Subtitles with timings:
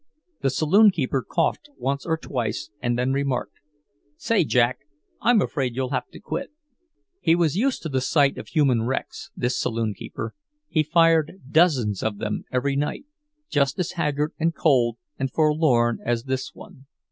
[0.41, 3.59] The saloon keeper coughed once or twice, and then remarked,
[4.17, 4.79] "Say, Jack,
[5.21, 6.49] I'm afraid you'll have to quit."
[7.19, 10.33] He was used to the sight of human wrecks, this saloon keeper;
[10.67, 13.05] he "fired" dozens of them every night,
[13.47, 16.87] just as haggard and cold and forlorn as this one.